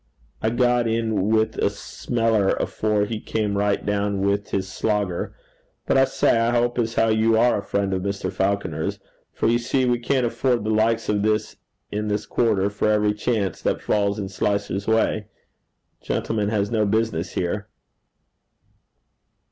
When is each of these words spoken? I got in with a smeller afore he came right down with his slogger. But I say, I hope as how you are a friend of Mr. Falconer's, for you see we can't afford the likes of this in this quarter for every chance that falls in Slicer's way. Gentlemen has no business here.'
I 0.41 0.49
got 0.49 0.87
in 0.87 1.29
with 1.29 1.59
a 1.59 1.69
smeller 1.69 2.53
afore 2.55 3.05
he 3.05 3.19
came 3.19 3.55
right 3.55 3.85
down 3.85 4.21
with 4.21 4.49
his 4.49 4.67
slogger. 4.67 5.35
But 5.85 5.95
I 5.95 6.05
say, 6.05 6.39
I 6.39 6.49
hope 6.49 6.79
as 6.79 6.95
how 6.95 7.09
you 7.09 7.37
are 7.37 7.59
a 7.59 7.63
friend 7.63 7.93
of 7.93 8.01
Mr. 8.01 8.33
Falconer's, 8.33 8.97
for 9.31 9.45
you 9.47 9.59
see 9.59 9.85
we 9.85 9.99
can't 9.99 10.25
afford 10.25 10.63
the 10.63 10.71
likes 10.71 11.07
of 11.07 11.21
this 11.21 11.55
in 11.91 12.07
this 12.07 12.25
quarter 12.25 12.71
for 12.71 12.89
every 12.89 13.13
chance 13.13 13.61
that 13.61 13.79
falls 13.83 14.17
in 14.17 14.27
Slicer's 14.27 14.87
way. 14.87 15.27
Gentlemen 16.01 16.49
has 16.49 16.71
no 16.71 16.87
business 16.87 17.33
here.' 17.33 17.67